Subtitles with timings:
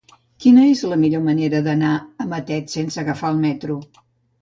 [0.45, 1.93] Quina és la millor manera d'anar
[2.25, 3.83] a Matet sense agafar el metro?